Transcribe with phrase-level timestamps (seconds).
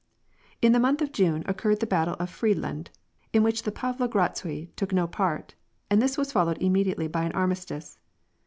[0.63, 2.89] In the month of June occurred the battle of Friedland,
[3.33, 5.53] in which the Pavlogradsui took no part,
[5.91, 7.99] and this was followed immediately by an armistice.